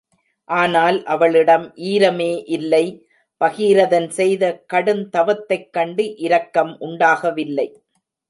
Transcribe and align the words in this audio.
ஆனால் 0.49 1.03
அவளிடம் 1.05 1.65
ஈரமே 1.75 2.43
இல்லை 2.45 3.07
பகீரதன் 3.41 4.07
செய்த 4.09 4.63
கடுந்தவத்தைக் 4.73 5.69
கண்டும் 5.69 6.13
இரக்கம் 6.17 6.79
உண்டாகவில்லை. 6.79 7.67